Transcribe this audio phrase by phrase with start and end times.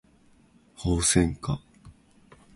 [0.77, 1.61] ホウセンカ